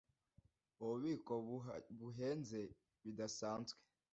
Ububiko 0.81 1.33
buhenze 1.99 2.59
bidasanzwe. 3.03 3.81